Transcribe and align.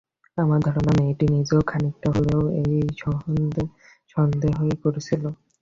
আমার 0.37 0.59
ধারণা, 0.65 0.91
মেয়েটি 0.97 1.25
নিজেও 1.33 1.61
খানিকটা 1.69 2.09
হলেও 2.15 2.41
এই 2.61 2.73
সন্দেহই 4.11 4.73
করছিল। 4.83 5.23